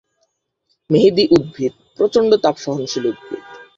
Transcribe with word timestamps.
মেহেদি 0.89 1.23
উদ্ভিদ 1.31 1.73
প্রচন্ড 1.97 2.31
তাপ 2.43 2.55
সহনশীল 2.63 3.03
উদ্ভিদ। 3.11 3.41